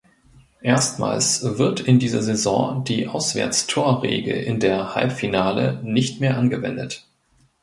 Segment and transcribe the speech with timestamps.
[0.63, 7.05] Erstmals wird ab dieser Saison die Auswärtstorregel in der Halbfinale nicht mehr angewendet.